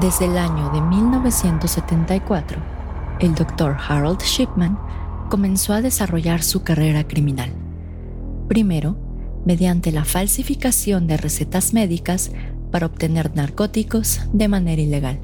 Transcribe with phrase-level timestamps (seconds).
[0.00, 2.58] Desde el año de 1974,
[3.18, 3.76] el Dr.
[3.88, 4.78] Harold Shipman
[5.30, 7.50] comenzó a desarrollar su carrera criminal.
[8.46, 8.98] Primero,
[9.46, 12.30] mediante la falsificación de recetas médicas
[12.70, 15.18] para obtener narcóticos de manera ilegal,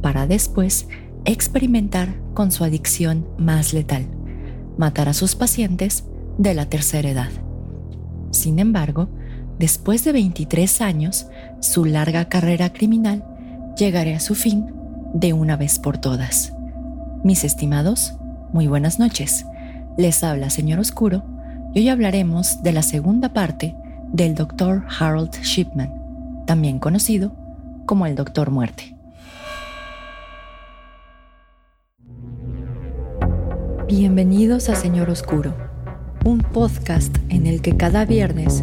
[0.00, 0.88] para después
[1.26, 4.06] experimentar con su adicción más letal,
[4.78, 6.04] matar a sus pacientes
[6.38, 7.30] de la tercera edad.
[8.30, 9.10] Sin embargo,
[9.58, 11.26] después de 23 años,
[11.60, 13.35] su larga carrera criminal
[13.76, 14.72] llegará a su fin
[15.12, 16.54] de una vez por todas.
[17.22, 18.14] Mis estimados,
[18.52, 19.44] muy buenas noches.
[19.98, 21.24] Les habla Señor Oscuro
[21.74, 23.76] y hoy hablaremos de la segunda parte
[24.12, 24.84] del Dr.
[24.98, 25.92] Harold Shipman,
[26.46, 27.32] también conocido
[27.84, 28.96] como el Doctor Muerte.
[33.88, 35.54] Bienvenidos a Señor Oscuro,
[36.24, 38.62] un podcast en el que cada viernes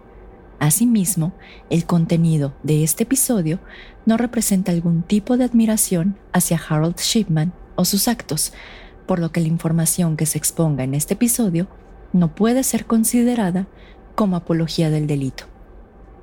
[0.61, 1.33] Asimismo,
[1.71, 3.59] el contenido de este episodio
[4.05, 8.53] no representa algún tipo de admiración hacia Harold Shipman o sus actos,
[9.07, 11.67] por lo que la información que se exponga en este episodio
[12.13, 13.65] no puede ser considerada
[14.13, 15.45] como apología del delito.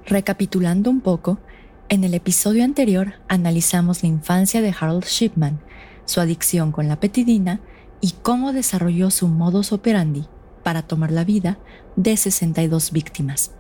[0.06, 1.40] Recapitulando un poco,
[1.88, 5.58] en el episodio anterior analizamos la infancia de Harold Shipman,
[6.04, 7.60] su adicción con la petidina
[8.00, 10.26] y cómo desarrolló su modus operandi
[10.62, 11.58] para tomar la vida
[11.96, 13.57] de 62 víctimas.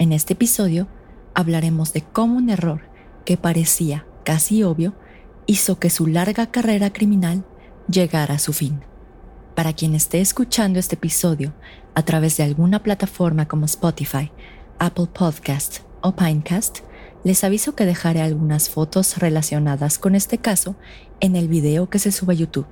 [0.00, 0.88] En este episodio
[1.34, 2.80] hablaremos de cómo un error
[3.26, 4.94] que parecía casi obvio
[5.44, 7.44] hizo que su larga carrera criminal
[7.86, 8.80] llegara a su fin.
[9.54, 11.52] Para quien esté escuchando este episodio
[11.94, 14.32] a través de alguna plataforma como Spotify,
[14.78, 16.78] Apple Podcast o Pinecast,
[17.22, 20.76] les aviso que dejaré algunas fotos relacionadas con este caso
[21.20, 22.66] en el video que se sube a YouTube,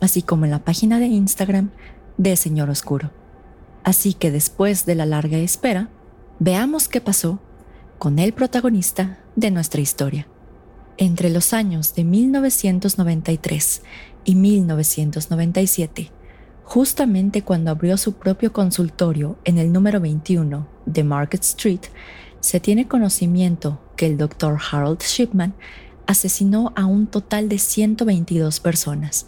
[0.00, 1.68] así como en la página de Instagram
[2.16, 3.10] de Señor Oscuro.
[3.84, 5.90] Así que después de la larga espera,
[6.44, 7.38] Veamos qué pasó
[8.00, 10.26] con el protagonista de nuestra historia.
[10.96, 13.82] Entre los años de 1993
[14.24, 16.10] y 1997,
[16.64, 21.82] justamente cuando abrió su propio consultorio en el número 21 de Market Street,
[22.40, 24.58] se tiene conocimiento que el Dr.
[24.72, 25.54] Harold Shipman
[26.08, 29.26] asesinó a un total de 122 personas,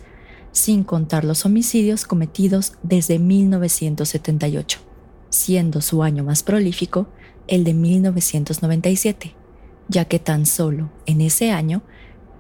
[0.51, 4.94] sin contar los homicidios cometidos desde 1978
[5.34, 7.09] siendo su año más prolífico
[7.49, 9.34] el de 1997,
[9.89, 11.83] ya que tan solo en ese año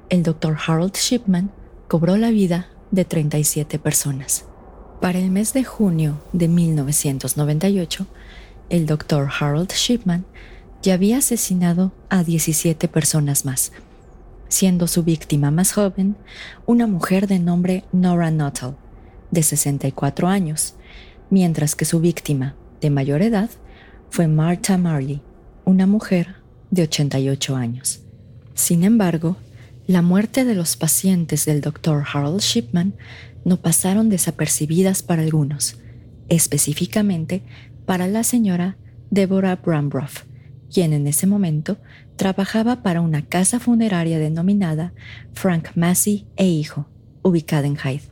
[0.08, 0.56] el Dr.
[0.64, 1.50] Harold Shipman
[1.88, 4.46] cobró la vida de 37 personas.
[5.00, 8.06] Para el mes de junio de 1998,
[8.70, 9.28] el Dr.
[9.40, 10.24] Harold Shipman
[10.80, 13.72] ya había asesinado a 17 personas más,
[14.48, 16.16] siendo su víctima más joven
[16.64, 18.76] una mujer de nombre Nora Nuttall,
[19.30, 20.74] de 64 años,
[21.28, 23.48] mientras que su víctima de mayor edad
[24.10, 25.22] fue Martha Marley,
[25.64, 26.36] una mujer
[26.70, 28.02] de 88 años.
[28.52, 29.38] Sin embargo,
[29.86, 32.04] la muerte de los pacientes del Dr.
[32.12, 32.94] Harold Shipman
[33.46, 35.78] no pasaron desapercibidas para algunos,
[36.28, 37.42] específicamente
[37.86, 38.76] para la señora
[39.10, 40.26] Deborah Brambrough,
[40.70, 41.78] quien en ese momento
[42.16, 44.92] trabajaba para una casa funeraria denominada
[45.32, 46.86] Frank Massey e Hijo,
[47.22, 48.02] ubicada en Hyde,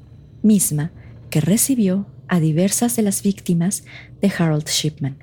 [0.43, 0.93] misma
[1.29, 3.85] que recibió a diversas de las víctimas
[4.23, 5.19] de Harold Shipman.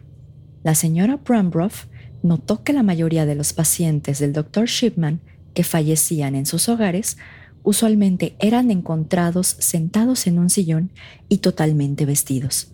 [0.61, 1.89] La señora Brambrough
[2.21, 4.67] notó que la mayoría de los pacientes del Dr.
[4.67, 5.19] Shipman
[5.55, 7.17] que fallecían en sus hogares
[7.63, 10.91] usualmente eran encontrados sentados en un sillón
[11.29, 12.73] y totalmente vestidos.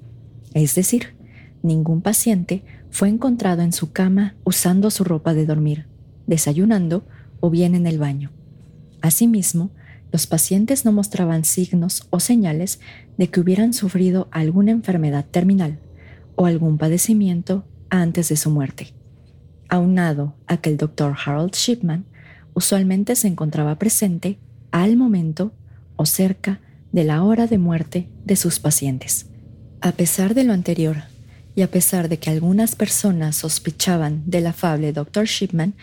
[0.53, 1.15] Es decir,
[1.63, 2.61] ningún paciente
[2.91, 5.87] fue encontrado en su cama usando su ropa de dormir,
[6.27, 7.07] desayunando
[7.39, 8.33] o bien en el baño.
[9.01, 9.71] Asimismo,
[10.11, 12.79] los pacientes no mostraban signos o señales
[13.17, 15.79] de que hubieran sufrido alguna enfermedad terminal
[16.35, 18.93] o algún padecimiento antes de su muerte.
[19.69, 22.05] Aunado a que el doctor Harold Shipman
[22.53, 24.37] usualmente se encontraba presente
[24.71, 25.53] al momento
[25.95, 26.61] o cerca
[26.91, 29.27] de la hora de muerte de sus pacientes.
[29.81, 31.03] A pesar de lo anterior,
[31.55, 35.25] y a pesar de que algunas personas sospechaban del afable Dr.
[35.25, 35.73] Shipman,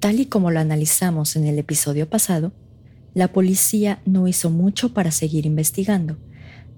[0.00, 2.52] tal y como lo analizamos en el episodio pasado,
[3.14, 6.16] la policía no hizo mucho para seguir investigando,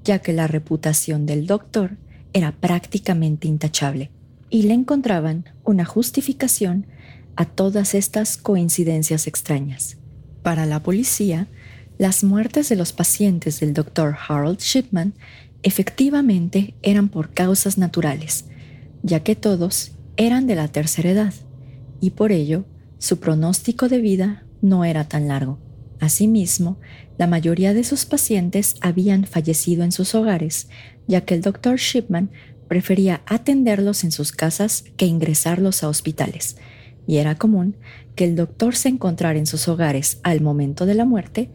[0.05, 1.97] ya que la reputación del doctor
[2.33, 4.11] era prácticamente intachable
[4.51, 6.87] y le encontraban una justificación
[7.37, 9.97] a todas estas coincidencias extrañas.
[10.43, 11.49] Para la policía,
[11.99, 14.17] las muertes de los pacientes del Dr.
[14.29, 15.15] Harold Shipman
[15.63, 18.47] efectivamente eran por causas naturales,
[19.03, 21.35] ya que todos eran de la tercera edad,
[22.01, 22.65] y por ello
[22.99, 25.59] su pronóstico de vida no era tan largo.
[26.03, 26.81] Asimismo,
[27.17, 30.69] la mayoría de sus pacientes habían fallecido en sus hogares,
[31.07, 31.77] ya que el Dr.
[31.77, 32.29] Shipman
[32.67, 36.57] prefería atenderlos en sus casas que ingresarlos a hospitales,
[37.07, 37.77] y era común
[38.17, 41.51] que el doctor se encontrara en sus hogares al momento de la muerte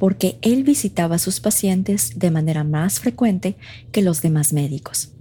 [0.00, 3.54] porque él visitaba a sus pacientes de manera más frecuente
[3.92, 5.12] que los demás médicos.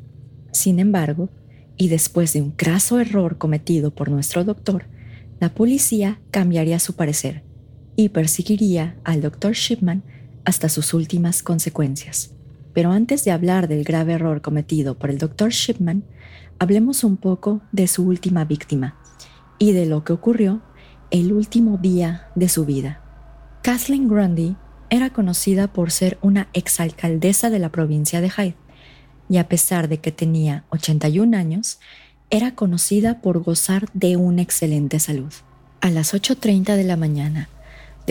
[0.53, 1.29] Sin embargo,
[1.77, 4.87] y después de un craso error cometido por nuestro doctor,
[5.39, 7.50] la policía cambiaría su parecer
[7.95, 10.03] y perseguiría al doctor Shipman
[10.45, 12.31] hasta sus últimas consecuencias.
[12.73, 16.03] Pero antes de hablar del grave error cometido por el doctor Shipman,
[16.59, 18.95] hablemos un poco de su última víctima
[19.59, 20.61] y de lo que ocurrió
[21.11, 23.01] el último día de su vida.
[23.61, 24.55] Kathleen Grundy
[24.89, 28.55] era conocida por ser una exalcaldesa de la provincia de Hyde
[29.29, 31.79] y a pesar de que tenía 81 años,
[32.29, 35.31] era conocida por gozar de una excelente salud.
[35.79, 37.49] A las 8.30 de la mañana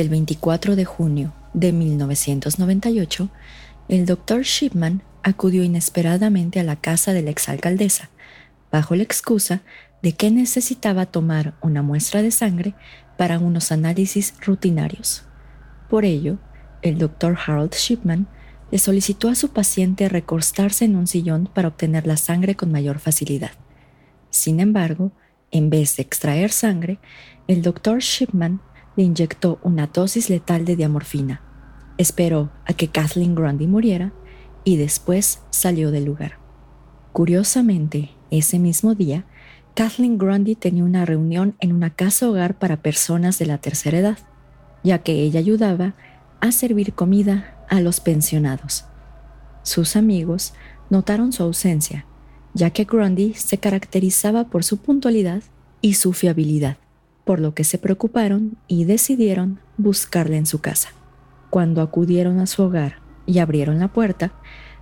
[0.00, 3.29] del 24 de junio de 1998,
[3.88, 8.08] el doctor Shipman acudió inesperadamente a la casa de la exalcaldesa,
[8.73, 9.61] bajo la excusa
[10.00, 12.75] de que necesitaba tomar una muestra de sangre
[13.19, 15.25] para unos análisis rutinarios.
[15.91, 16.38] Por ello,
[16.81, 18.26] el doctor Harold Shipman
[18.70, 23.00] le solicitó a su paciente recostarse en un sillón para obtener la sangre con mayor
[23.00, 23.52] facilidad.
[24.31, 25.12] Sin embargo,
[25.50, 27.00] en vez de extraer sangre,
[27.49, 28.62] el doctor Shipman
[28.96, 31.42] le inyectó una dosis letal de diamorfina.
[31.98, 34.12] Esperó a que Kathleen Grundy muriera
[34.64, 36.38] y después salió del lugar.
[37.12, 39.25] Curiosamente, ese mismo día,
[39.75, 44.19] Kathleen Grundy tenía una reunión en una casa hogar para personas de la tercera edad
[44.82, 45.94] ya que ella ayudaba
[46.40, 48.84] a servir comida a los pensionados.
[49.62, 50.54] Sus amigos
[50.88, 52.06] notaron su ausencia,
[52.54, 55.42] ya que Grundy se caracterizaba por su puntualidad
[55.81, 56.78] y su fiabilidad,
[57.30, 60.88] por lo que se preocuparon y decidieron buscarla en su casa.
[61.48, 64.32] Cuando acudieron a su hogar y abrieron la puerta,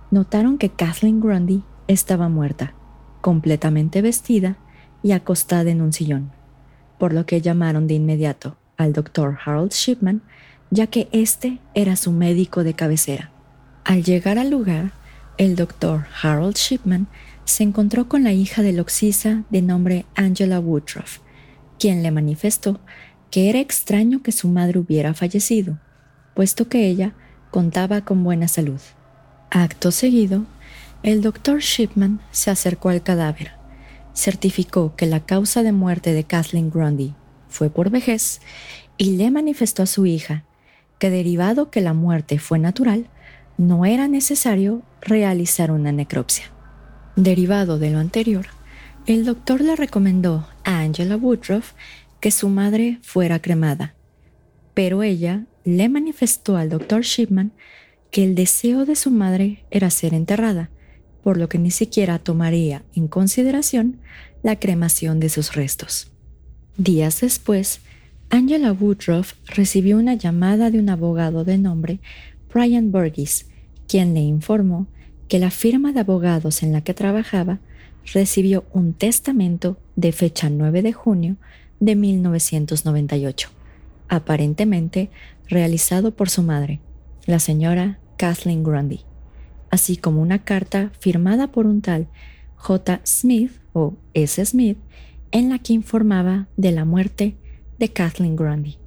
[0.09, 2.73] notaron que Kathleen Grundy estaba muerta,
[3.21, 4.57] completamente vestida
[5.03, 6.31] y acostada en un sillón,
[6.97, 10.23] por lo que llamaron de inmediato al doctor Harold Shipman,
[10.71, 13.29] ya que este era su médico de cabecera.
[13.83, 14.93] Al llegar al lugar,
[15.37, 17.05] el doctor Harold Shipman
[17.45, 21.19] se encontró con la hija del Oxisa de nombre Angela Woodruff,
[21.79, 22.79] quien le manifestó
[23.31, 25.79] que era extraño que su madre hubiera fallecido,
[26.35, 27.13] puesto que ella
[27.51, 28.79] contaba con buena salud.
[29.51, 30.45] Acto seguido,
[31.03, 33.51] el doctor Shipman se acercó al cadáver,
[34.13, 37.13] certificó que la causa de muerte de Kathleen Grundy
[37.47, 38.41] fue por vejez
[38.97, 40.43] y le manifestó a su hija
[40.99, 43.07] que derivado que la muerte fue natural,
[43.57, 46.45] no era necesario realizar una necropsia.
[47.15, 48.47] Derivado de lo anterior,
[49.05, 51.71] el doctor le recomendó a Angela Woodruff
[52.19, 53.95] que su madre fuera cremada,
[54.75, 57.51] pero ella le manifestó al doctor Shipman
[58.11, 60.69] que el deseo de su madre era ser enterrada,
[61.23, 63.97] por lo que ni siquiera tomaría en consideración
[64.43, 66.11] la cremación de sus restos.
[66.77, 67.81] Días después,
[68.29, 71.99] Angela Woodruff recibió una llamada de un abogado de nombre
[72.53, 73.47] Brian Burgess,
[73.87, 74.85] quien le informó
[75.27, 77.59] que la firma de abogados en la que trabajaba
[78.13, 81.37] recibió un testamento de fecha 9 de junio
[81.79, 83.49] de 1998,
[84.07, 85.09] aparentemente
[85.47, 86.79] realizado por su madre,
[87.25, 89.01] la señora Kathleen Grundy,
[89.69, 92.07] así como una carta firmada por un tal
[92.55, 93.01] J.
[93.05, 94.43] Smith o S.
[94.45, 94.77] Smith
[95.31, 97.37] en la que informaba de la muerte
[97.77, 98.77] de Kathleen Grundy.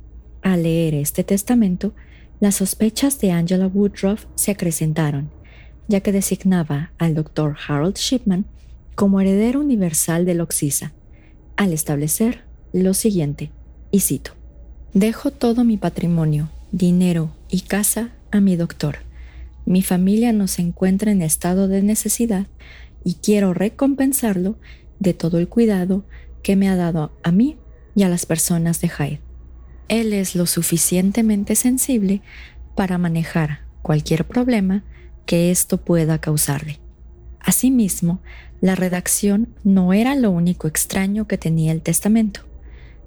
[0.43, 1.95] Al leer este testamento,
[2.41, 5.31] las sospechas de Angela Woodruff se acrecentaron,
[5.87, 7.57] ya que designaba al Dr.
[7.69, 8.45] Harold Shipman
[8.95, 10.93] como heredero universal del Oxisa,
[11.57, 13.51] al establecer lo siguiente,
[13.91, 14.33] y cito,
[14.95, 18.99] Dejo todo mi patrimonio, dinero y casa a mi doctor.
[19.65, 22.47] Mi familia no se encuentra en estado de necesidad
[23.03, 24.59] y quiero recompensarlo
[24.99, 26.05] de todo el cuidado
[26.43, 27.57] que me ha dado a mí
[27.95, 29.21] y a las personas de Hyde.
[29.89, 32.21] Él es lo suficientemente sensible
[32.75, 34.85] para manejar cualquier problema
[35.25, 36.82] que esto pueda causarle.
[37.43, 38.21] Asimismo,
[38.61, 42.43] la redacción no era lo único extraño que tenía el testamento,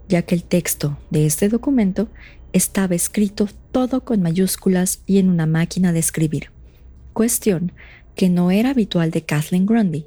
[0.10, 2.10] ya que el texto de este documento
[2.52, 6.52] estaba escrito todo con mayúsculas y en una máquina de escribir,
[7.14, 7.72] cuestión
[8.16, 10.06] que no era habitual de Kathleen Grundy,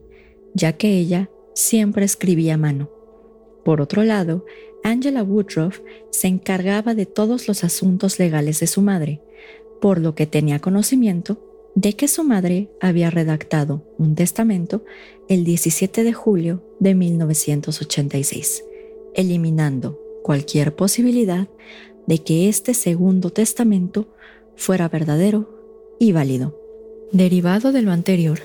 [0.55, 2.91] ya que ella siempre escribía a mano.
[3.65, 4.45] Por otro lado,
[4.85, 5.81] Angela Woodruff
[6.11, 9.21] se encargaba de todos los asuntos legales de su madre,
[9.81, 11.48] por lo que tenía conocimiento
[11.81, 14.85] de que su madre había redactado un testamento
[15.29, 18.65] el 17 de julio de 1986,
[19.15, 21.47] eliminando cualquier posibilidad
[22.09, 24.09] de que este segundo testamento
[24.57, 26.61] fuera verdadero y válido.
[27.13, 28.41] Derivado de lo anterior,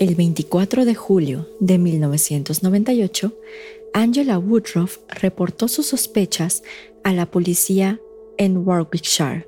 [0.00, 3.32] el 24 de julio de 1998,
[3.94, 6.64] Angela Woodruff reportó sus sospechas
[7.04, 8.00] a la policía
[8.38, 9.46] en Warwickshire,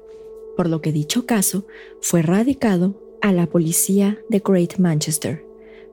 [0.57, 1.67] por lo que dicho caso
[2.01, 5.45] fue radicado a la policía de Great Manchester,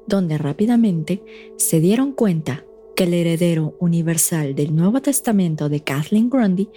[0.08, 1.24] donde rápidamente
[1.58, 6.70] se dieron cuenta que el heredero universal del Nuevo Testamento de Kathleen Grundy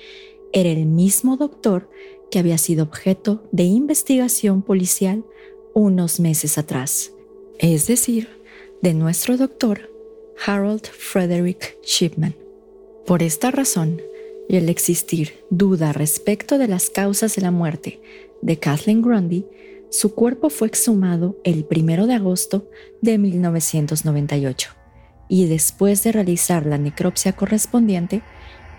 [0.53, 1.91] era el mismo doctor
[2.31, 5.25] que había sido objeto de investigación policial
[5.73, 7.13] unos meses atrás,
[7.59, 8.29] es decir,
[8.81, 9.91] de nuestro doctor
[10.47, 12.35] Harold Frederick Shipman.
[13.07, 14.01] Por esta razón,
[14.49, 18.01] y el existir duda respecto de las causas de la muerte
[18.43, 19.47] de Kathleen Grundy,
[19.95, 22.69] su cuerpo fue exhumado el 1 de agosto
[23.01, 24.73] de 1998
[25.29, 28.23] y después de realizar la necropsia correspondiente,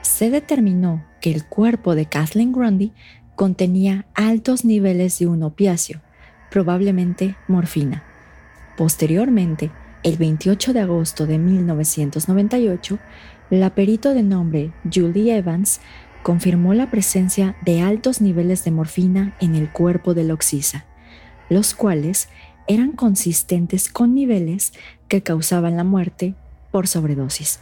[0.02, 2.92] se determinó que el cuerpo de Kathleen Grundy
[3.38, 6.02] contenía altos niveles de un opiáceo,
[6.52, 8.04] probablemente morfina.
[8.76, 9.72] Posteriormente,
[10.04, 13.00] el 28 de agosto de 1998,
[13.52, 15.80] la perito de nombre Julie Evans
[16.24, 20.84] confirmó la presencia de altos niveles de morfina en el cuerpo de Loxisa,
[21.50, 22.30] los cuales
[22.68, 24.74] eran consistentes con niveles
[25.08, 26.36] que causaban la muerte
[26.72, 27.60] por sobredosis.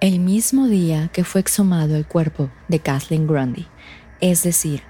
[0.00, 3.66] El mismo día que fue exhumado el cuerpo de Kathleen Grundy,
[4.20, 4.82] es decir,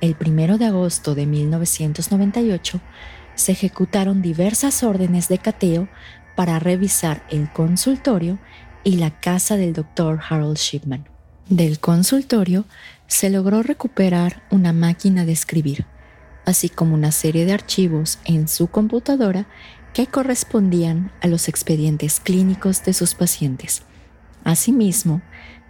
[0.00, 2.80] el 1 de agosto de 1998,
[3.34, 5.88] se ejecutaron diversas órdenes de cateo
[6.36, 8.38] para revisar el consultorio
[8.84, 11.06] y la casa del doctor Harold Shipman.
[11.48, 12.64] Del consultorio
[13.06, 15.84] se logró recuperar una máquina de escribir,
[16.44, 19.46] así como una serie de archivos en su computadora
[19.92, 23.82] que correspondían a los expedientes clínicos de sus pacientes.
[24.44, 25.22] Asimismo,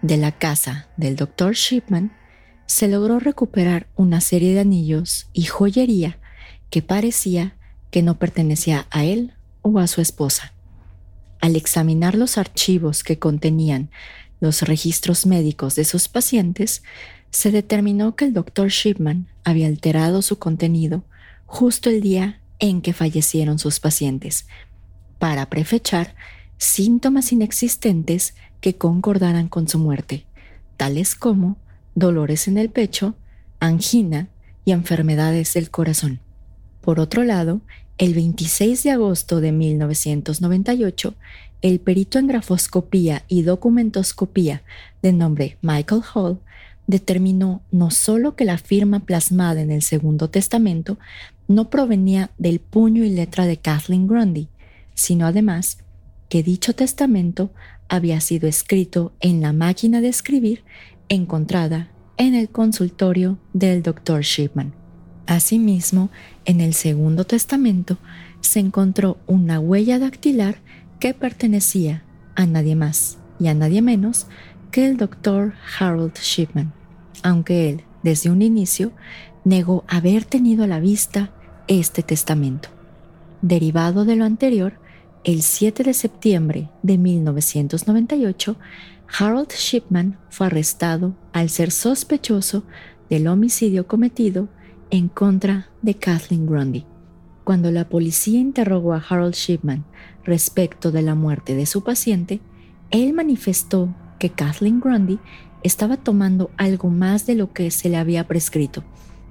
[0.03, 2.13] de la casa del doctor Shipman
[2.67, 6.19] se logró recuperar una serie de anillos y joyería
[6.71, 7.57] que parecía
[7.91, 10.55] que no pertenecía a él o a su esposa.
[11.41, 13.91] Al examinar los archivos que contenían
[14.41, 16.83] los registros médicos de sus pacientes,
[17.31, 21.05] se determinó que el doctor Shipman había alterado su contenido
[21.47, 24.47] justo el día en que fallecieron sus pacientes,
[25.19, 26.15] para prefechar
[26.59, 30.27] síntomas inexistentes que concordaran con su muerte,
[30.77, 31.57] tales como
[31.95, 33.15] dolores en el pecho,
[33.59, 34.29] angina
[34.65, 36.21] y enfermedades del corazón.
[36.81, 37.61] Por otro lado,
[37.99, 41.15] el 26 de agosto de 1998,
[41.63, 44.63] el perito en grafoscopía y documentoscopía
[45.03, 46.41] de nombre Michael Hall
[46.91, 50.99] determinó no solo que la firma plasmada en el Segundo Testamento
[51.49, 54.49] no provenía del puño y letra de Kathleen Grundy,
[54.95, 55.79] sino además
[56.29, 57.53] que dicho testamento
[57.89, 60.63] había sido escrito en la máquina de escribir
[61.09, 64.23] encontrada en el consultorio del Dr.
[64.23, 64.73] Shipman.
[65.27, 66.11] Asimismo,
[66.45, 67.99] en el Segundo Testamento
[68.41, 70.59] se encontró una huella dactilar
[70.99, 72.05] que pertenecía
[72.35, 74.27] a nadie más y a nadie menos
[74.71, 76.73] que el doctor Harold Shipman,
[77.23, 78.93] aunque él, desde un inicio,
[79.45, 81.33] negó haber tenido a la vista
[81.69, 82.69] este testamento.
[83.43, 84.75] Derivado de lo anterior,
[85.25, 88.57] el 7 de septiembre de 1998,
[89.19, 92.65] Harold Shipman fue arrestado al ser sospechoso
[93.09, 94.49] del homicidio cometido
[94.91, 96.85] en contra de Kathleen Grundy.
[97.45, 99.85] Cuando la policía interrogó a Harold Shipman
[100.25, 102.41] respecto de la muerte de su paciente,
[102.91, 105.19] él manifestó que Kathleen Grundy
[105.63, 108.85] estaba tomando algo más de lo que se le había prescrito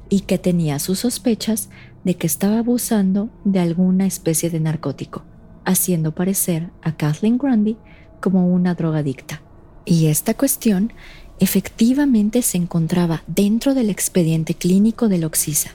[0.09, 1.69] y que tenía sus sospechas
[2.03, 5.23] de que estaba abusando de alguna especie de narcótico,
[5.65, 7.77] haciendo parecer a Kathleen Grundy
[8.19, 9.41] como una drogadicta.
[9.85, 10.93] Y esta cuestión
[11.39, 15.71] efectivamente se encontraba dentro del expediente clínico del Oxisa,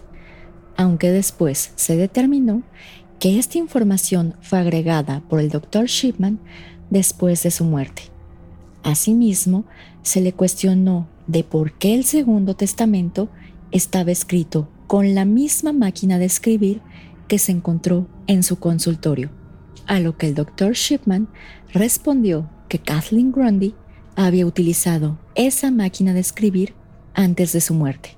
[0.76, 2.62] aunque después se determinó
[3.18, 5.86] que esta información fue agregada por el Dr.
[5.86, 6.40] Shipman
[6.90, 8.02] después de su muerte.
[8.82, 9.64] Asimismo,
[10.04, 13.28] se le cuestionó de por qué el Segundo Testamento
[13.72, 16.80] estaba escrito con la misma máquina de escribir
[17.26, 19.30] que se encontró en su consultorio,
[19.86, 21.28] a lo que el doctor Shipman
[21.72, 23.74] respondió que Kathleen Grundy
[24.14, 26.74] había utilizado esa máquina de escribir
[27.14, 28.10] antes de su muerte.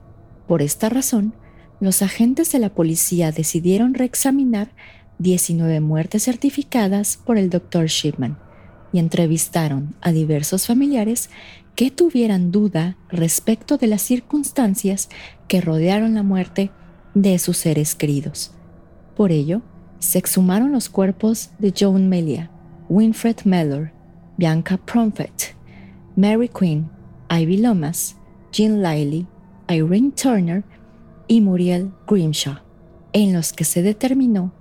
[0.49, 1.35] Por esta razón,
[1.81, 4.73] los agentes de la policía decidieron reexaminar
[5.19, 7.87] 19 muertes certificadas por el Dr.
[7.87, 8.39] Shipman
[8.93, 11.31] y entrevistaron a diversos familiares
[11.77, 15.09] que tuvieran duda respecto de las circunstancias
[15.47, 16.71] que rodearon la muerte
[17.15, 18.53] de sus seres queridos.
[19.15, 19.63] Por ello,
[19.99, 22.51] se exhumaron los cuerpos de Joan Melia,
[22.89, 23.93] Winfred Mellor,
[24.37, 25.55] Bianca Promfet,
[26.17, 26.91] Mary Quinn,
[27.31, 28.17] Ivy Lomas,
[28.53, 29.27] Jean Liley,
[29.69, 30.65] Irene Turner
[31.29, 32.59] y Muriel Grimshaw,
[33.13, 34.53] en los que se determinó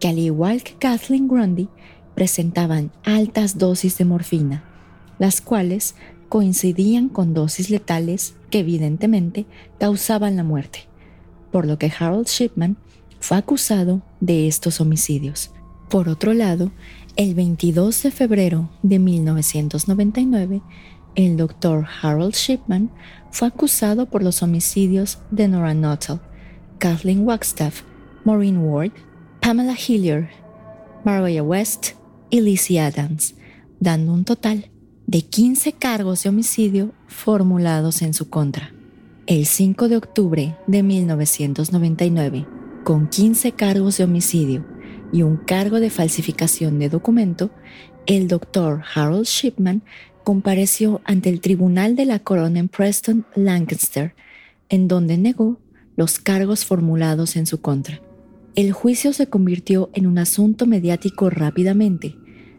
[0.00, 1.68] que al igual que Kathleen Grundy,
[2.14, 4.64] presentaban altas dosis de morfina,
[5.18, 5.94] las cuales
[6.28, 9.46] coincidían con dosis letales que evidentemente
[9.78, 10.88] causaban la muerte,
[11.50, 12.76] por lo que Harold Shipman
[13.20, 15.50] fue acusado de estos homicidios.
[15.88, 16.72] Por otro lado,
[17.16, 20.62] el 22 de febrero de 1999,
[21.14, 22.90] el doctor Harold Shipman
[23.30, 26.20] fue acusado por los homicidios de Nora Nuttall,
[26.78, 27.82] Kathleen Wagstaff,
[28.24, 28.92] Maureen Ward,
[29.40, 30.28] Pamela Hillier,
[31.04, 31.92] Maria West
[32.30, 33.34] y Lizzie Adams,
[33.78, 34.70] dando un total
[35.06, 38.72] de 15 cargos de homicidio formulados en su contra.
[39.26, 42.46] El 5 de octubre de 1999,
[42.84, 44.64] con 15 cargos de homicidio
[45.12, 47.50] y un cargo de falsificación de documento,
[48.06, 49.82] el doctor Harold Shipman
[50.24, 54.14] compareció ante el tribunal de la corona en Preston, Lancaster,
[54.70, 55.58] en donde negó
[55.96, 58.00] los cargos formulados en su contra.
[58.54, 62.16] El juicio se convirtió en un asunto mediático rápidamente,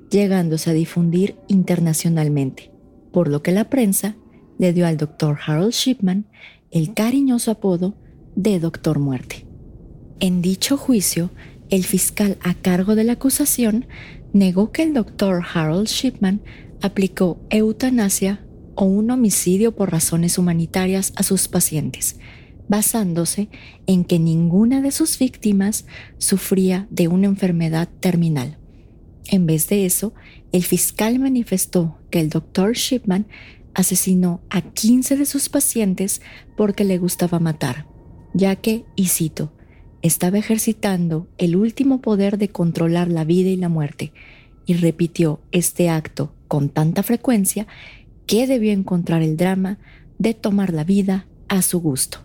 [0.09, 2.71] llegándose a difundir internacionalmente,
[3.11, 4.15] por lo que la prensa
[4.57, 6.25] le dio al doctor Harold Shipman
[6.71, 7.95] el cariñoso apodo
[8.35, 9.47] de Doctor Muerte.
[10.19, 11.29] En dicho juicio,
[11.69, 13.85] el fiscal a cargo de la acusación
[14.33, 16.41] negó que el doctor Harold Shipman
[16.81, 22.19] aplicó eutanasia o un homicidio por razones humanitarias a sus pacientes,
[22.67, 23.49] basándose
[23.87, 25.85] en que ninguna de sus víctimas
[26.17, 28.57] sufría de una enfermedad terminal.
[29.27, 30.13] En vez de eso,
[30.51, 33.25] el fiscal manifestó que el doctor Shipman
[33.73, 36.21] asesinó a 15 de sus pacientes
[36.55, 37.87] porque le gustaba matar,
[38.33, 39.51] ya que, y cito,
[40.01, 44.13] estaba ejercitando el último poder de controlar la vida y la muerte,
[44.65, 47.67] y repitió este acto con tanta frecuencia
[48.25, 49.77] que debió encontrar el drama
[50.17, 52.19] de tomar la vida a su gusto.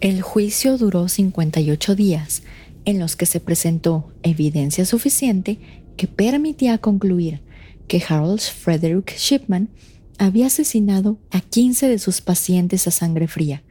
[0.00, 2.42] El juicio duró 58 días,
[2.84, 5.58] en los que se presentó evidencia suficiente
[5.98, 7.40] que permitía concluir
[7.88, 9.68] que Harold Frederick Shipman
[10.16, 13.64] había asesinado a 15 de sus pacientes a sangre fría,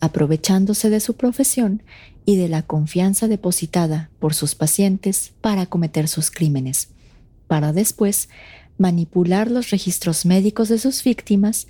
[0.00, 1.82] aprovechándose de su profesión
[2.24, 6.88] y de la confianza depositada por sus pacientes para cometer sus crímenes,
[7.46, 8.30] para después
[8.78, 11.66] manipular los registros médicos de sus víctimas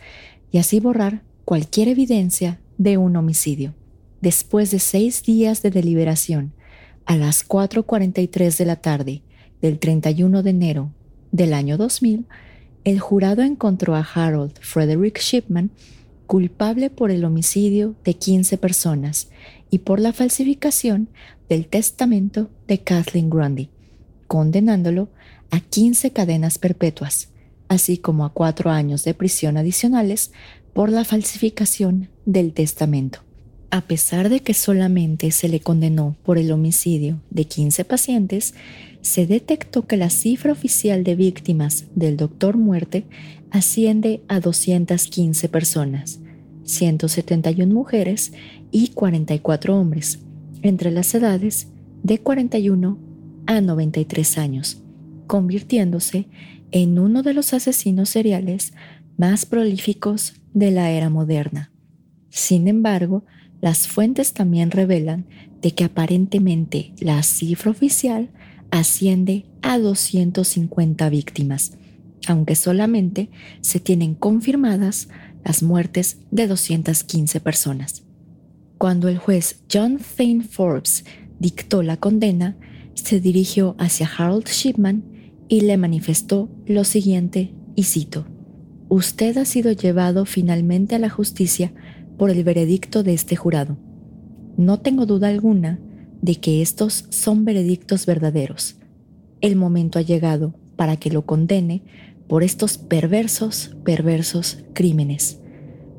[0.52, 3.74] y así borrar cualquier evidencia de un homicidio.
[4.20, 6.52] Después de seis días de deliberación,
[7.06, 9.22] a las 4.43 de la tarde
[9.66, 10.92] del 31 de enero
[11.32, 12.24] del año 2000,
[12.84, 15.70] el jurado encontró a Harold Frederick Shipman
[16.26, 19.28] culpable por el homicidio de 15 personas
[19.68, 21.08] y por la falsificación
[21.48, 23.70] del testamento de Kathleen Grundy,
[24.28, 25.08] condenándolo
[25.50, 27.30] a 15 cadenas perpetuas,
[27.66, 30.30] así como a cuatro años de prisión adicionales
[30.74, 33.20] por la falsificación del testamento.
[33.70, 38.54] A pesar de que solamente se le condenó por el homicidio de 15 pacientes,
[39.06, 43.06] se detectó que la cifra oficial de víctimas del doctor muerte
[43.50, 46.18] asciende a 215 personas,
[46.64, 48.32] 171 mujeres
[48.72, 50.18] y 44 hombres,
[50.62, 51.68] entre las edades
[52.02, 52.98] de 41
[53.46, 54.82] a 93 años
[55.26, 56.28] convirtiéndose
[56.70, 58.72] en uno de los asesinos seriales
[59.16, 61.72] más prolíficos de la era moderna.
[62.28, 63.24] Sin embargo,
[63.60, 65.26] las fuentes también revelan
[65.62, 68.30] de que aparentemente la cifra oficial
[68.70, 71.72] asciende a 250 víctimas,
[72.26, 75.08] aunque solamente se tienen confirmadas
[75.44, 78.02] las muertes de 215 personas.
[78.78, 81.04] Cuando el juez John Thane Forbes
[81.38, 82.56] dictó la condena,
[82.94, 85.04] se dirigió hacia Harold Shipman
[85.48, 88.26] y le manifestó lo siguiente, y cito,
[88.88, 91.72] Usted ha sido llevado finalmente a la justicia
[92.16, 93.76] por el veredicto de este jurado.
[94.56, 95.80] No tengo duda alguna
[96.22, 98.76] de que estos son veredictos verdaderos.
[99.40, 101.82] El momento ha llegado para que lo condene
[102.28, 105.38] por estos perversos, perversos crímenes.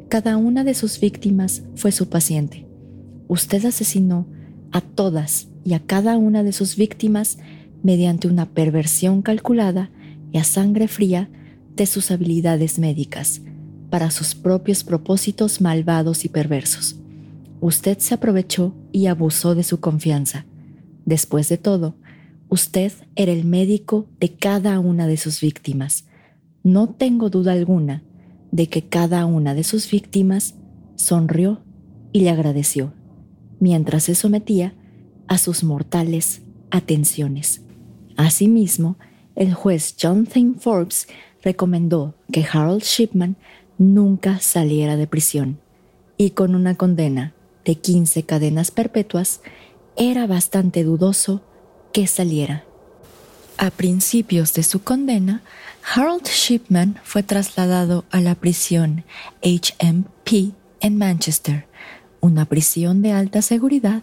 [0.10, 2.66] Cada una de sus víctimas fue su paciente.
[3.30, 4.26] usted asesinó
[4.72, 7.40] a todas y a cada una de sus víctimas
[7.84, 9.92] mediante una perversión calculada
[10.32, 11.30] y a sangre fría
[11.76, 13.42] de sus habilidades médicas
[13.90, 17.00] para sus propios propósitos malvados y perversos.
[17.60, 20.46] Usted se aprovechó y abusó de su confianza.
[21.06, 21.96] Después de todo,
[22.50, 26.06] usted era el médico de cada una de sus víctimas.
[26.64, 28.04] No tengo duda alguna
[28.52, 30.56] de que cada una de sus víctimas
[30.96, 31.62] sonrió
[32.12, 32.94] y le agradeció,
[33.60, 34.74] mientras se sometía
[35.28, 36.42] a sus mortales
[36.72, 37.62] atenciones.
[38.16, 38.98] Asimismo,
[39.36, 41.08] el juez Jonathan Forbes
[41.44, 43.36] recomendó que Harold Shipman
[43.78, 45.60] nunca saliera de prisión
[46.18, 47.34] y con una condena
[47.68, 49.42] de 15 cadenas perpetuas,
[49.98, 51.42] era bastante dudoso
[51.92, 52.64] que saliera.
[53.58, 55.42] A principios de su condena,
[55.94, 59.04] Harold Shipman fue trasladado a la prisión
[59.44, 61.68] HMP en Manchester,
[62.22, 64.02] una prisión de alta seguridad,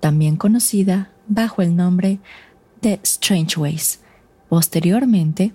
[0.00, 2.18] también conocida bajo el nombre
[2.82, 4.00] de Strangeways.
[4.48, 5.52] Posteriormente,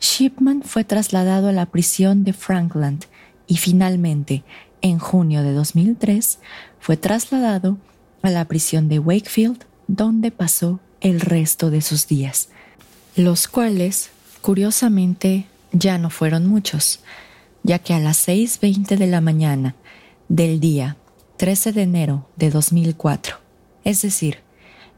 [0.00, 3.04] Shipman fue trasladado a la prisión de Frankland
[3.46, 4.44] y finalmente,
[4.86, 6.38] en junio de 2003,
[6.80, 7.78] fue trasladado
[8.22, 12.48] a la prisión de Wakefield, donde pasó el resto de sus días,
[13.14, 17.00] los cuales, curiosamente, ya no fueron muchos,
[17.62, 19.74] ya que a las 6.20 de la mañana
[20.28, 20.96] del día
[21.36, 23.36] 13 de enero de 2004,
[23.84, 24.38] es decir,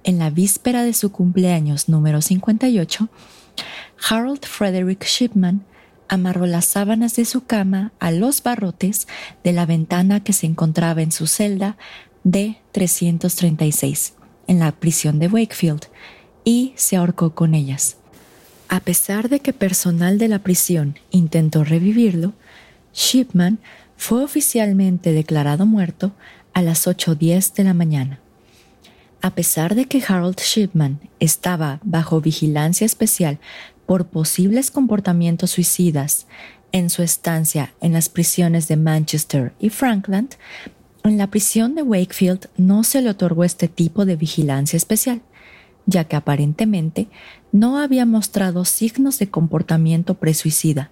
[0.05, 3.09] en la víspera de su cumpleaños número 58,
[4.09, 5.64] Harold Frederick Shipman
[6.09, 9.09] amarró las sábanas de su cama a los barrotes
[9.44, 11.77] de la ventana que se encontraba en su celda
[12.25, 14.14] de 336
[14.47, 15.87] en la prisión de Wakefield
[16.44, 17.97] y se ahorcó con ellas.
[18.68, 22.33] A pesar de que personal de la prisión intentó revivirlo,
[22.92, 23.59] Shipman
[23.97, 26.12] fue oficialmente declarado muerto
[26.53, 28.21] a las 8.10 de la mañana.
[29.21, 33.38] A pesar de que Harold Shipman estaba bajo vigilancia especial
[33.88, 36.27] por posibles comportamientos suicidas
[36.72, 40.35] en su estancia en las prisiones de Manchester y Frankland,
[41.05, 45.22] en la prisión de Wakefield no se le otorgó este tipo de vigilancia especial,
[45.87, 47.09] ya que aparentemente
[47.51, 50.90] no había mostrado signos de comportamiento presuicida,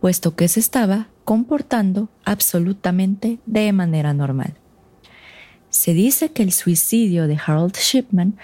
[0.00, 4.54] puesto que se estaba comportando absolutamente de manera normal.
[5.68, 8.38] Se dice que el suicidio de Harold Shipman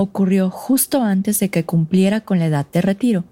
[0.00, 3.24] ocurrió justo antes de que cumpliera con la edad de retiro,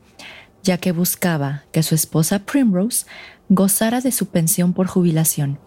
[0.63, 3.07] ya que buscaba que su esposa Primrose
[3.49, 5.59] gozara de su pensión por jubilación,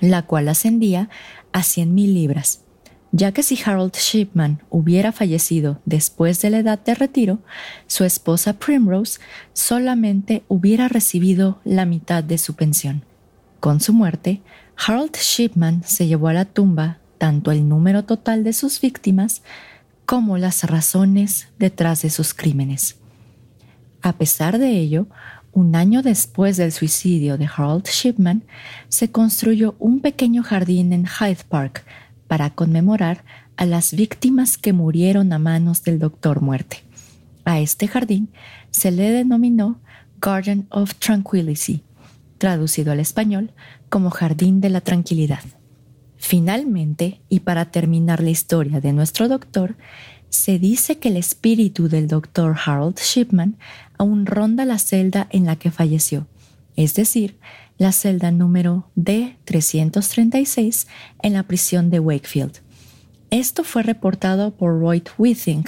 [0.00, 1.08] la cual ascendía
[1.52, 2.64] a 100 mil libras,
[3.12, 7.38] ya que si Harold Shipman hubiera fallecido después de la edad de retiro,
[7.86, 9.20] su esposa Primrose
[9.52, 13.04] solamente hubiera recibido la mitad de su pensión.
[13.60, 14.42] Con su muerte,
[14.76, 19.42] Harold Shipman se llevó a la tumba tanto el número total de sus víctimas
[20.10, 22.96] como las razones detrás de sus crímenes.
[24.02, 25.06] A pesar de ello,
[25.52, 28.42] un año después del suicidio de Harold Shipman,
[28.88, 31.84] se construyó un pequeño jardín en Hyde Park
[32.26, 33.24] para conmemorar
[33.56, 36.78] a las víctimas que murieron a manos del Doctor Muerte.
[37.44, 38.30] A este jardín
[38.72, 39.78] se le denominó
[40.20, 41.84] Garden of Tranquility,
[42.38, 43.52] traducido al español
[43.88, 45.44] como Jardín de la Tranquilidad.
[46.22, 49.76] Finalmente, y para terminar la historia de nuestro doctor,
[50.28, 53.56] se dice que el espíritu del doctor Harold Shipman
[53.96, 56.26] aún ronda la celda en la que falleció,
[56.76, 57.38] es decir,
[57.78, 60.86] la celda número D336
[61.22, 62.60] en la prisión de Wakefield.
[63.30, 65.64] Esto fue reportado por Roy Withing,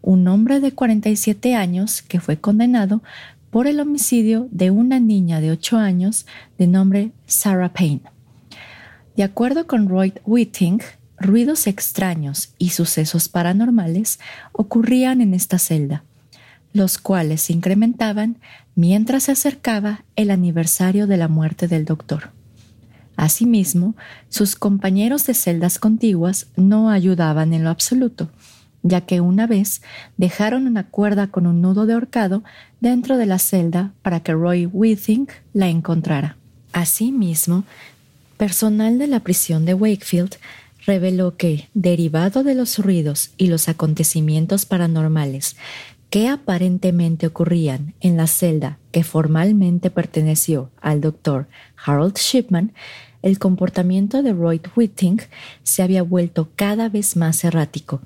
[0.00, 3.02] un hombre de 47 años que fue condenado
[3.50, 6.24] por el homicidio de una niña de 8 años
[6.56, 8.02] de nombre Sarah Payne.
[9.18, 10.80] De acuerdo con Roy Whiting,
[11.18, 14.20] ruidos extraños y sucesos paranormales
[14.52, 16.04] ocurrían en esta celda,
[16.72, 18.36] los cuales se incrementaban
[18.76, 22.30] mientras se acercaba el aniversario de la muerte del doctor.
[23.16, 23.96] Asimismo,
[24.28, 28.30] sus compañeros de celdas contiguas no ayudaban en lo absoluto,
[28.84, 29.82] ya que una vez
[30.16, 32.44] dejaron una cuerda con un nudo de ahorcado
[32.78, 36.36] dentro de la celda para que Roy Whiting la encontrara.
[36.72, 37.64] Asimismo,
[38.38, 40.36] Personal de la prisión de Wakefield
[40.86, 45.56] reveló que, derivado de los ruidos y los acontecimientos paranormales
[46.08, 51.48] que aparentemente ocurrían en la celda que formalmente perteneció al doctor
[51.84, 52.72] Harold Shipman,
[53.22, 55.20] el comportamiento de Roy Whiting
[55.64, 58.00] se había vuelto cada vez más errático,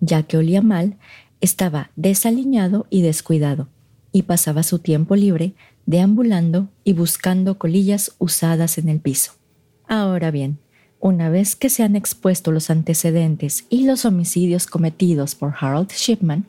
[0.00, 0.96] ya que olía mal,
[1.42, 3.68] estaba desaliñado y descuidado,
[4.12, 5.52] y pasaba su tiempo libre
[5.84, 9.32] deambulando y buscando colillas usadas en el piso.
[9.86, 10.58] Ahora bien,
[11.04, 16.46] Una vez que se han expuesto los antecedentes y los homicidios cometidos por Harold Shipman,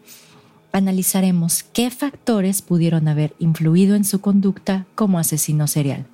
[0.72, 6.06] analizaremos qué factores pudieron haber influido en su conducta como asesino serial,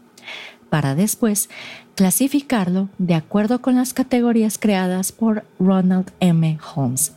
[0.72, 1.52] para después
[1.94, 6.58] clasificarlo de acuerdo con las categorías creadas por Ronald M.
[6.74, 7.12] Holmes.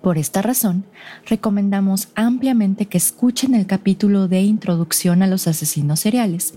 [0.00, 0.84] Por esta razón,
[1.26, 6.54] recomendamos ampliamente que escuchen el capítulo de Introducción a los asesinos seriales,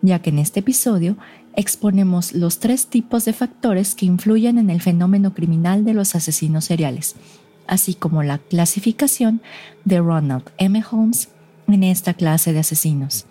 [0.00, 1.16] ya que en este episodio
[1.54, 6.64] exponemos los tres tipos de factores que influyen en el fenómeno criminal de los asesinos
[6.64, 7.16] seriales,
[7.66, 9.40] así como la clasificación
[9.84, 10.82] de Ronald M.
[10.90, 11.28] Holmes
[11.68, 13.26] en esta clase de asesinos.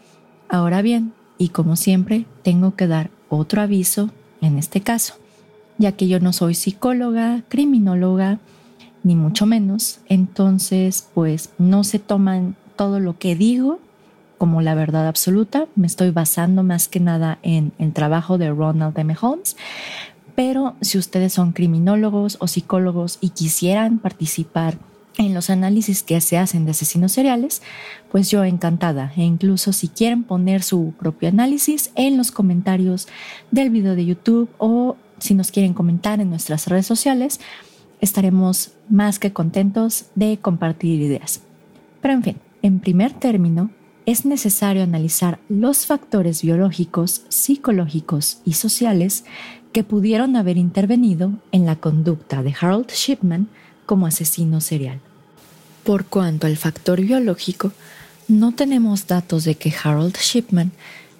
[0.50, 5.16] Ahora bien, y como siempre, tengo que dar otro aviso en este caso,
[5.78, 8.40] ya que yo no soy psicóloga, criminóloga,
[9.04, 13.80] ni mucho menos, entonces pues no se toman todo lo que digo
[14.42, 15.68] como la verdad absoluta.
[15.76, 19.16] Me estoy basando más que nada en el trabajo de Ronald M.
[19.22, 19.56] Holmes.
[20.34, 24.80] Pero si ustedes son criminólogos o psicólogos y quisieran participar
[25.20, 27.62] en los análisis que se hacen de asesinos seriales,
[28.12, 29.14] pues yo encantada.
[29.16, 33.08] E incluso si quieren poner su propio análisis en los comentarios
[33.52, 37.40] del video de YouTube o si nos quieren comentar en nuestras redes sociales,
[38.00, 41.42] estaremos más que contentos de compartir ideas.
[42.02, 43.70] Pero en fin, en primer término,
[44.06, 49.26] es necesario analizar los factores biológicos, psicológicos y sociales
[49.72, 53.48] que pudieron haber intervenido en la conducta de Harold Shipman
[53.86, 55.00] como asesino serial.
[55.84, 57.72] Por cuanto al factor biológico,
[58.28, 60.72] no tenemos datos de que Harold Shipman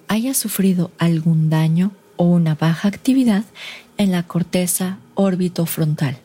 [0.08, 3.44] haya sufrido algún daño o una baja actividad
[3.96, 6.18] en la corteza órbito-frontal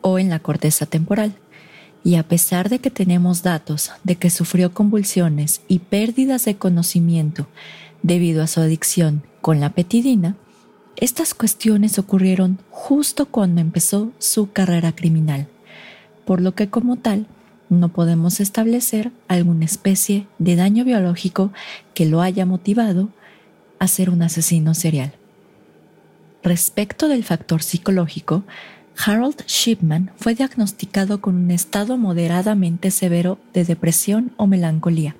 [0.00, 1.34] o en la corteza temporal
[2.04, 7.46] y a pesar de que tenemos datos de que sufrió convulsiones y pérdidas de conocimiento
[8.02, 10.36] debido a su adicción con la petidina,
[10.96, 15.48] estas cuestiones ocurrieron justo cuando empezó su carrera criminal,
[16.24, 17.26] por lo que como tal
[17.68, 21.52] no podemos establecer alguna especie de daño biológico
[21.94, 23.08] que lo haya motivado
[23.78, 25.14] a ser un asesino serial.
[26.42, 28.42] Respecto del factor psicológico,
[28.96, 35.16] Harold Shipman fue diagnosticado con un estado moderadamente severo de depresión o melancolía,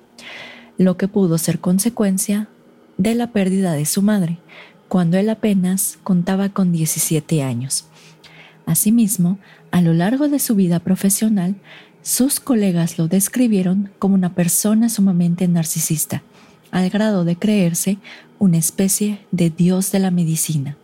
[0.77, 2.47] lo que pudo ser consecuencia
[2.97, 4.37] de la pérdida de su madre,
[4.87, 7.85] cuando él apenas contaba con 17 años.
[8.65, 9.39] Asimismo,
[9.71, 11.55] a lo largo de su vida profesional,
[12.03, 16.21] sus colegas lo describieron como una persona sumamente narcisista,
[16.71, 17.97] al grado de creerse
[18.39, 20.77] una especie de dios de la medicina.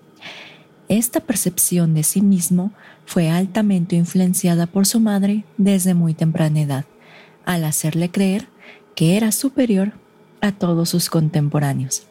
[0.89, 2.71] Esta percepción de sí mismo
[3.05, 6.85] fue altamente influenciada por su madre desde muy temprana edad,
[7.45, 8.47] al hacerle creer
[8.95, 9.93] que era superior
[10.41, 12.03] a todos sus contemporáneos.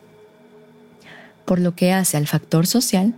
[1.44, 3.14] Por lo que hace al factor social,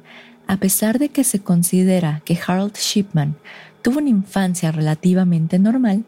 [0.47, 3.37] a pesar de que se considera que Harold Shipman
[3.83, 6.05] tuvo una infancia relativamente normal,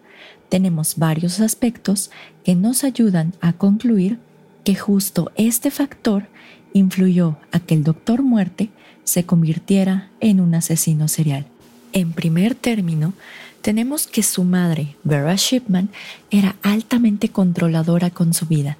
[0.48, 2.10] tenemos varios aspectos
[2.42, 4.18] que nos ayudan a concluir
[4.64, 6.28] que justo este factor
[6.72, 8.70] influyó a que el doctor muerte
[9.04, 11.46] se convirtiera en un asesino serial.
[11.92, 13.12] En primer término,
[13.60, 15.88] tenemos que su madre, Vera Shipman,
[16.30, 18.76] era altamente controladora con su vida,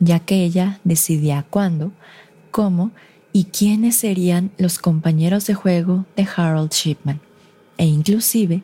[0.00, 1.92] ya que ella decidía cuándo,
[2.50, 2.92] cómo
[3.32, 7.20] y quiénes serían los compañeros de juego de Harold Shipman,
[7.78, 8.62] e inclusive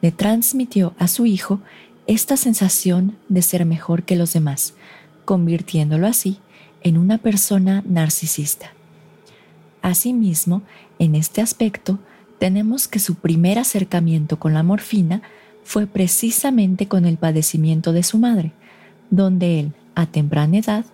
[0.00, 1.60] le transmitió a su hijo
[2.06, 4.74] esta sensación de ser mejor que los demás,
[5.24, 6.38] convirtiéndolo así
[6.82, 8.72] en una persona narcisista.
[9.82, 10.62] Asimismo,
[10.98, 11.98] en este aspecto,
[12.38, 15.22] tenemos que su primer acercamiento con la morfina
[15.64, 18.52] fue precisamente con el padecimiento de su madre,
[19.10, 20.84] donde él, a temprana edad,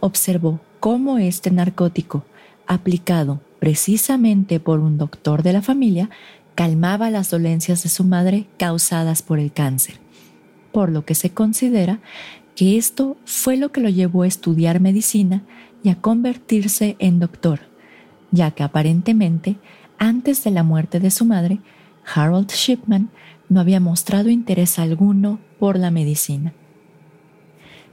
[0.00, 2.24] observó cómo este narcótico,
[2.66, 6.10] aplicado precisamente por un doctor de la familia,
[6.54, 9.96] calmaba las dolencias de su madre causadas por el cáncer,
[10.72, 12.00] por lo que se considera
[12.54, 15.42] que esto fue lo que lo llevó a estudiar medicina
[15.82, 17.60] y a convertirse en doctor,
[18.30, 19.56] ya que aparentemente,
[19.98, 21.60] antes de la muerte de su madre,
[22.14, 23.10] Harold Shipman
[23.48, 26.52] no había mostrado interés alguno por la medicina.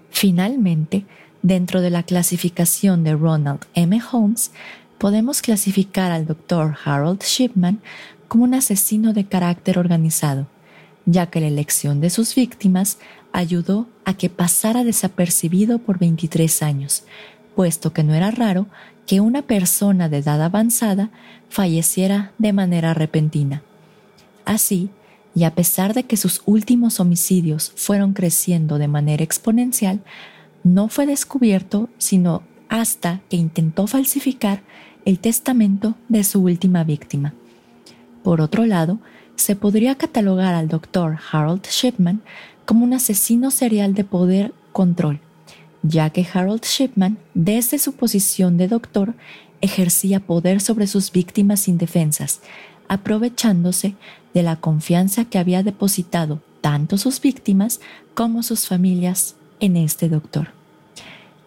[0.09, 1.05] Finalmente,
[1.41, 3.99] dentro de la clasificación de Ronald M.
[4.11, 4.51] Holmes,
[4.97, 7.81] podemos clasificar al doctor Harold Shipman
[8.27, 10.47] como un asesino de carácter organizado,
[11.05, 12.97] ya que la elección de sus víctimas
[13.31, 17.03] ayudó a que pasara desapercibido por 23 años,
[17.55, 18.67] puesto que no era raro
[19.05, 21.09] que una persona de edad avanzada
[21.49, 23.61] falleciera de manera repentina.
[24.45, 24.89] Así,
[25.35, 30.01] y a pesar de que sus últimos homicidios fueron creciendo de manera exponencial,
[30.63, 34.61] no fue descubierto sino hasta que intentó falsificar
[35.03, 37.33] el testamento de su última víctima.
[38.23, 38.97] Por otro lado,
[39.35, 42.21] se podría catalogar al doctor Harold Shipman
[42.65, 45.19] como un asesino serial de poder control,
[45.87, 49.13] ya que Harold Shipman, desde su posición de doctor,
[49.61, 52.41] ejercía poder sobre sus víctimas indefensas,
[52.87, 53.95] aprovechándose
[54.33, 57.79] de la confianza que había depositado tanto sus víctimas
[58.15, 60.49] como sus familias en este doctor.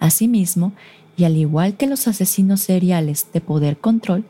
[0.01, 0.72] Asimismo,
[1.16, 4.24] y al igual que los asesinos seriales de poder control,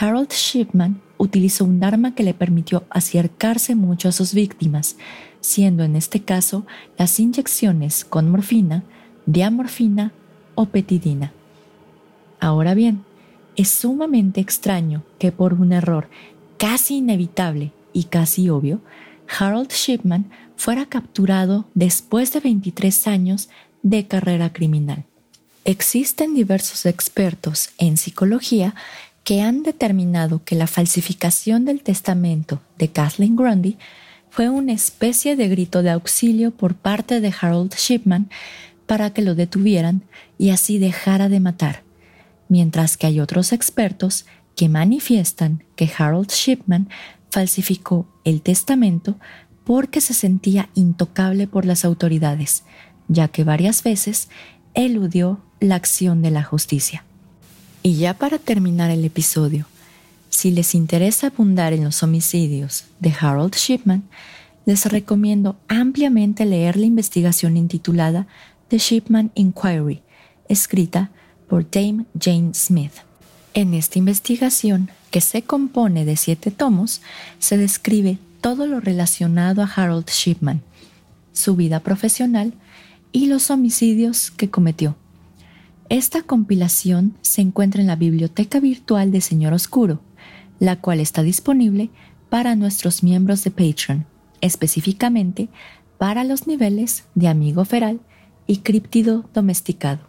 [0.00, 4.96] Harold Shipman utilizó un arma que le permitió acercarse mucho a sus víctimas,
[5.40, 6.66] siendo en este caso
[6.98, 8.82] las inyecciones con morfina,
[9.26, 10.12] diamorfina
[10.54, 11.32] o petidina.
[12.40, 13.04] Ahora bien,
[13.56, 16.08] es sumamente extraño que por un error
[16.58, 18.80] casi inevitable y casi obvio,
[19.38, 23.48] Harold Shipman fuera capturado después de 23 años
[23.82, 25.04] de carrera criminal.
[25.64, 28.74] Existen diversos expertos en psicología
[29.24, 33.78] que han determinado que la falsificación del testamento de Kathleen Grundy
[34.28, 38.28] fue una especie de grito de auxilio por parte de Harold Shipman
[38.86, 40.02] para que lo detuvieran
[40.38, 41.82] y así dejara de matar,
[42.48, 46.88] mientras que hay otros expertos que manifiestan que Harold Shipman
[47.30, 49.16] falsificó el testamento
[49.64, 52.62] porque se sentía intocable por las autoridades,
[53.08, 54.28] ya que varias veces
[54.74, 57.04] eludió la acción de la justicia.
[57.82, 59.66] Y ya para terminar el episodio,
[60.28, 64.04] si les interesa abundar en los homicidios de Harold Shipman,
[64.66, 68.26] les recomiendo ampliamente leer la investigación intitulada
[68.74, 70.02] The Shipman Inquiry,
[70.48, 71.12] escrita
[71.48, 72.90] por Dame Jane Smith.
[73.52, 77.00] En esta investigación, que se compone de siete tomos,
[77.38, 80.60] se describe todo lo relacionado a Harold Shipman,
[81.32, 82.52] su vida profesional
[83.12, 84.96] y los homicidios que cometió.
[85.88, 90.00] Esta compilación se encuentra en la Biblioteca Virtual de Señor Oscuro,
[90.58, 91.90] la cual está disponible
[92.28, 94.04] para nuestros miembros de Patreon,
[94.40, 95.48] específicamente
[95.96, 98.00] para los niveles de Amigo Feral
[98.46, 100.00] y Críptido Domesticado.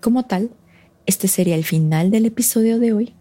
[0.00, 0.50] Como tal,
[1.04, 3.12] este sería el final del episodio de hoy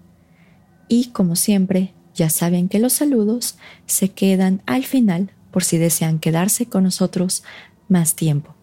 [0.87, 3.57] y como siempre, ya saben que los saludos
[3.87, 7.43] se quedan al final por si desean quedarse con nosotros
[7.87, 8.55] más tiempo.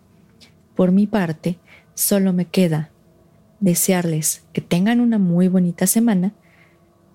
[0.75, 1.59] Por mi parte,
[1.95, 2.91] solo me queda
[3.61, 6.33] desearles que tengan una muy bonita semana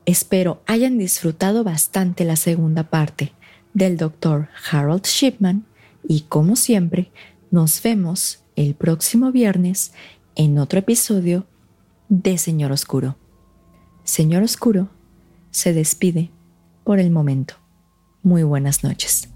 [0.06, 3.34] Espero hayan disfrutado bastante la segunda parte
[3.74, 4.50] del Dr.
[4.72, 5.66] Harold Shipman
[6.08, 7.12] y como siempre,
[7.52, 9.94] nos vemos el próximo viernes
[10.36, 11.46] en otro episodio
[12.10, 13.16] de Señor Oscuro.
[14.04, 14.90] Señor Oscuro
[15.52, 16.32] se despide
[16.84, 17.56] por el momento.
[18.24, 19.31] Muy buenas noches.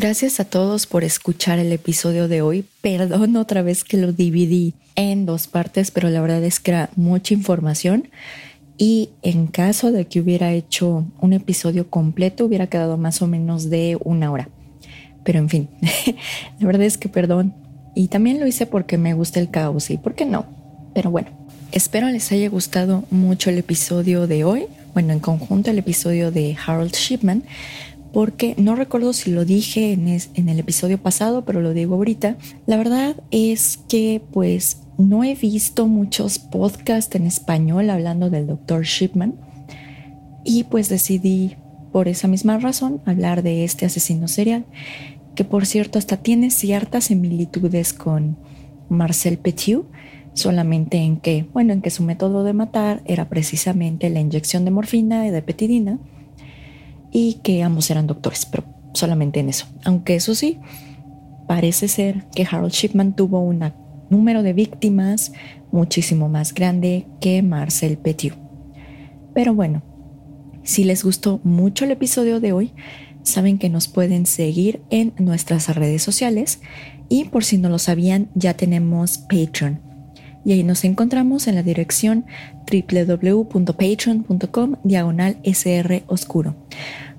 [0.00, 2.64] Gracias a todos por escuchar el episodio de hoy.
[2.82, 6.90] Perdón otra vez que lo dividí en dos partes, pero la verdad es que era
[6.94, 8.08] mucha información.
[8.76, 13.70] Y en caso de que hubiera hecho un episodio completo, hubiera quedado más o menos
[13.70, 14.48] de una hora.
[15.24, 15.68] Pero en fin,
[16.60, 17.52] la verdad es que perdón.
[17.96, 20.46] Y también lo hice porque me gusta el caos y por qué no.
[20.94, 21.30] Pero bueno,
[21.72, 24.66] espero les haya gustado mucho el episodio de hoy.
[24.94, 27.42] Bueno, en conjunto el episodio de Harold Shipman
[28.18, 30.08] porque no recuerdo si lo dije en,
[30.48, 32.36] el episodio pasado, pero lo digo ahorita.
[32.66, 38.82] La verdad es que pues no he visto muchos podcasts en español hablando del Dr.
[38.82, 39.36] Shipman
[40.42, 41.54] y pues decidí
[41.92, 44.66] por esa misma razón hablar de este asesino serial,
[45.36, 48.36] que por cierto hasta tiene ciertas similitudes con
[48.88, 49.88] Marcel Petiot,
[50.34, 54.72] solamente en que, bueno, en que su método de matar era precisamente la inyección de
[54.72, 56.00] morfina y de petidina
[57.12, 59.66] y que ambos eran doctores, pero solamente en eso.
[59.84, 60.58] Aunque eso sí,
[61.46, 63.72] parece ser que Harold Shipman tuvo un
[64.10, 65.32] número de víctimas
[65.70, 68.38] muchísimo más grande que Marcel Petiot.
[69.34, 69.82] Pero bueno,
[70.62, 72.72] si les gustó mucho el episodio de hoy,
[73.22, 76.60] saben que nos pueden seguir en nuestras redes sociales
[77.08, 79.80] y por si no lo sabían, ya tenemos Patreon.
[80.44, 82.26] Y ahí nos encontramos en la dirección
[82.70, 86.54] www.patreon.com diagonal SR Oscuro.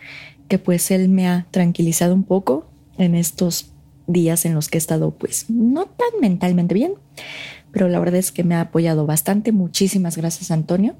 [0.49, 3.71] que pues él me ha tranquilizado un poco en estos
[4.07, 6.93] días en los que he estado pues no tan mentalmente bien,
[7.71, 9.51] pero la verdad es que me ha apoyado bastante.
[9.51, 10.95] Muchísimas gracias Antonio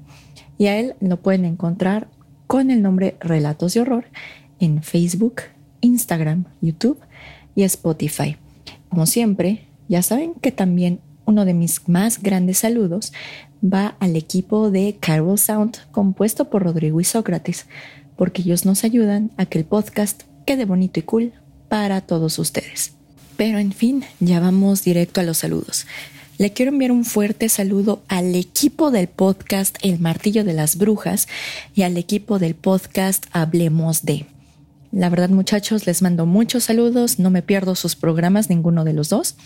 [0.58, 2.08] y a él lo pueden encontrar
[2.46, 4.04] con el nombre Relatos de Horror
[4.58, 5.42] en Facebook,
[5.80, 6.98] Instagram, YouTube
[7.54, 8.36] y Spotify.
[8.88, 13.12] Como siempre, ya saben que también uno de mis más grandes saludos
[13.62, 17.66] va al equipo de Carol Sound compuesto por Rodrigo y Sócrates,
[18.16, 21.32] porque ellos nos ayudan a que el podcast quede bonito y cool
[21.68, 22.94] para todos ustedes.
[23.36, 25.86] Pero en fin, ya vamos directo a los saludos.
[26.40, 31.28] Le quiero enviar un fuerte saludo al equipo del podcast El Martillo de las Brujas
[31.74, 34.24] y al equipo del podcast Hablemos de.
[34.90, 39.10] La verdad muchachos, les mando muchos saludos, no me pierdo sus programas, ninguno de los
[39.10, 39.36] dos,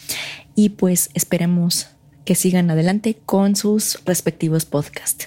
[0.55, 1.89] y pues esperemos
[2.25, 5.27] que sigan adelante con sus respectivos podcasts.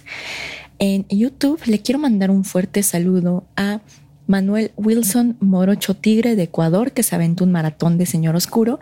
[0.79, 3.81] En YouTube le quiero mandar un fuerte saludo a
[4.27, 8.79] Manuel Wilson Morocho Tigre de Ecuador, que se aventó un maratón de Señor Oscuro,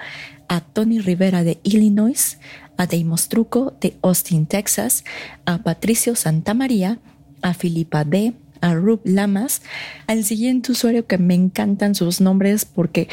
[0.47, 2.39] a Tony Rivera de Illinois,
[2.77, 5.05] a Deimos Truco de Austin, Texas,
[5.45, 6.99] a Patricio Santamaría,
[7.41, 9.61] a Filipa D., a Rub Lamas,
[10.07, 13.07] al siguiente usuario que me encantan sus nombres porque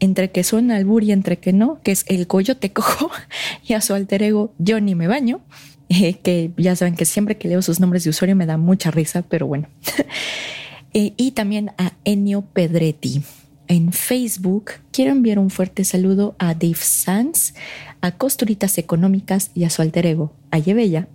[0.00, 3.10] entre que son albur y entre que no, que es el Coyote Cojo,
[3.66, 5.40] y a su alter ego Johnny Me Baño,
[5.88, 8.90] eh, que ya saben que siempre que leo sus nombres de usuario me da mucha
[8.90, 9.68] risa, pero bueno.
[10.98, 13.22] Eh, y también a Enio Pedretti
[13.68, 17.52] en Facebook, quiero enviar un fuerte saludo a Dave Sanz,
[18.00, 21.06] a Costuritas Económicas y a su alter ego, a Yebella,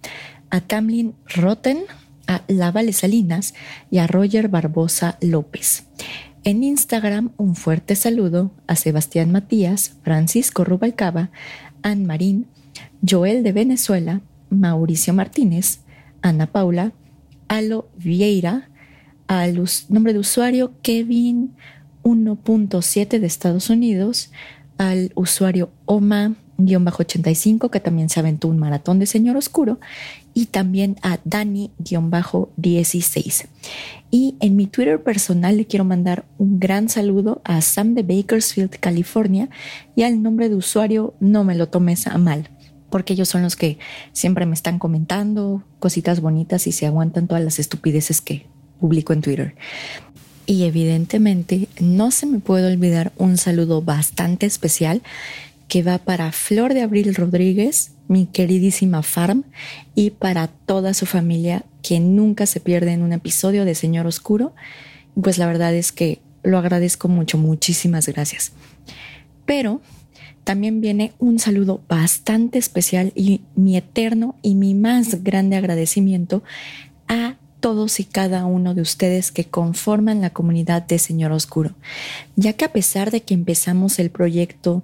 [0.51, 1.79] a Tamlin Rotten,
[2.27, 3.55] a Lavale Salinas
[3.89, 5.85] y a Roger Barbosa López.
[6.43, 11.31] En Instagram, un fuerte saludo a Sebastián Matías, Francisco Rubalcaba,
[11.81, 12.45] Ann Marín,
[13.01, 14.21] Joel de Venezuela,
[14.51, 15.79] Mauricio Martínez,
[16.21, 16.91] Ana Paula,
[17.47, 18.69] Alo Vieira,
[19.31, 21.55] al nombre de usuario Kevin
[22.03, 24.29] 1.7 de Estados Unidos,
[24.77, 29.79] al usuario Oma-85, que también se aventó un maratón de Señor Oscuro,
[30.33, 33.45] y también a Dani-16.
[34.11, 38.71] Y en mi Twitter personal le quiero mandar un gran saludo a Sam de Bakersfield,
[38.81, 39.49] California,
[39.95, 42.49] y al nombre de usuario no me lo tomes a mal
[42.89, 43.77] porque ellos son los que
[44.11, 48.50] siempre me están comentando cositas bonitas y se aguantan todas las estupideces que
[48.81, 49.55] publico en Twitter.
[50.45, 55.01] Y evidentemente no se me puede olvidar un saludo bastante especial
[55.69, 59.45] que va para Flor de Abril Rodríguez, mi queridísima Farm,
[59.95, 64.53] y para toda su familia que nunca se pierde en un episodio de Señor Oscuro.
[65.21, 68.51] Pues la verdad es que lo agradezco mucho, muchísimas gracias.
[69.45, 69.79] Pero
[70.43, 76.43] también viene un saludo bastante especial y mi eterno y mi más grande agradecimiento
[77.07, 81.75] a todos y cada uno de ustedes que conforman la comunidad de Señor Oscuro,
[82.35, 84.83] ya que a pesar de que empezamos el proyecto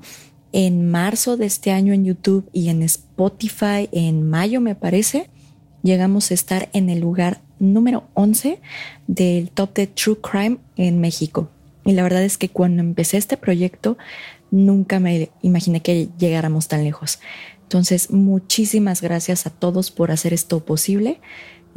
[0.54, 5.30] en marzo de este año en YouTube y en Spotify en mayo me parece,
[5.84, 8.62] llegamos a estar en el lugar número 11
[9.08, 11.50] del top de True Crime en México.
[11.84, 13.98] Y la verdad es que cuando empecé este proyecto
[14.52, 17.20] nunca me imaginé que llegáramos tan lejos.
[17.64, 21.20] Entonces, muchísimas gracias a todos por hacer esto posible.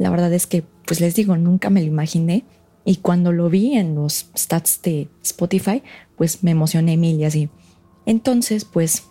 [0.01, 2.43] La verdad es que, pues les digo, nunca me lo imaginé.
[2.83, 5.83] Y cuando lo vi en los stats de Spotify,
[6.17, 7.49] pues me emocioné mil y así.
[8.07, 9.03] Entonces, pues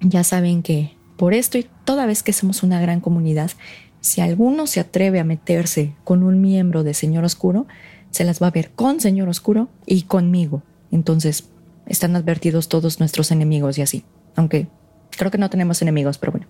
[0.00, 3.52] ya saben que por esto y toda vez que somos una gran comunidad,
[4.00, 7.68] si alguno se atreve a meterse con un miembro de Señor Oscuro,
[8.10, 10.64] se las va a ver con Señor Oscuro y conmigo.
[10.90, 11.50] Entonces,
[11.86, 14.02] están advertidos todos nuestros enemigos y así.
[14.34, 14.66] Aunque
[15.10, 16.48] creo que no tenemos enemigos, pero bueno.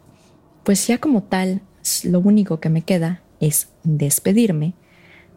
[0.64, 1.60] Pues ya como tal,
[2.04, 4.74] lo único que me queda es despedirme,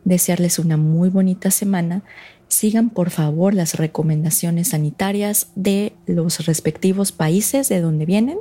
[0.05, 2.03] desearles una muy bonita semana
[2.49, 8.39] sigan por favor las recomendaciones sanitarias de los respectivos países de donde vienen.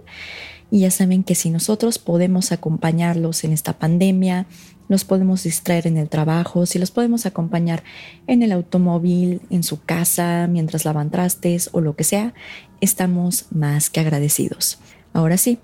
[0.70, 4.46] Y ya saben que si nosotros podemos acompañarlos en esta pandemia,
[4.88, 7.84] los podemos distraer en el trabajo, si los podemos acompañar
[8.26, 12.34] en el automóvil, en su casa, mientras lavan trastes o lo que sea,
[12.80, 14.78] estamos más que agradecidos.
[15.12, 15.59] Ahora sí,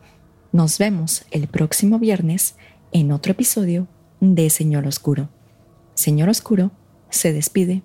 [0.53, 2.55] nos vemos el próximo viernes
[2.95, 3.89] en otro episodio
[4.21, 5.29] de Señor Oscuro.
[5.95, 6.71] Señor Oscuro
[7.11, 7.83] se despide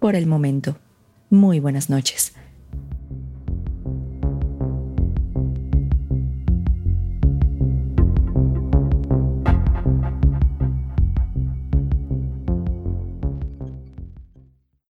[0.00, 0.78] por el momento.
[1.28, 2.32] Muy buenas noches.